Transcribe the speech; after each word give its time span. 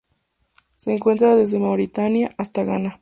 Se 0.77 0.91
encuentra 0.91 1.35
desde 1.35 1.59
Mauritania 1.59 2.33
hasta 2.39 2.63
Ghana. 2.63 2.99